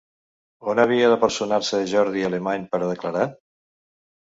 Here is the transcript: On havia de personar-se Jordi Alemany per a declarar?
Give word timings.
On 0.73 0.81
havia 0.83 1.11
de 1.11 1.19
personar-se 1.25 1.85
Jordi 1.95 2.27
Alemany 2.33 2.69
per 2.77 2.83
a 2.83 2.87
declarar? 2.93 3.33